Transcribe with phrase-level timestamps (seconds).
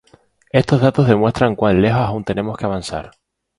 [0.51, 3.11] Estos datos demuestran cuán lejos aún tenemos que avanzar".